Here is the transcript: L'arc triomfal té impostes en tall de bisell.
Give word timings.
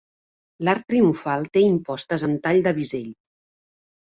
L'arc 0.69 0.87
triomfal 0.93 1.45
té 1.57 1.63
impostes 1.65 2.25
en 2.29 2.35
tall 2.47 2.63
de 2.69 2.75
bisell. 2.79 3.07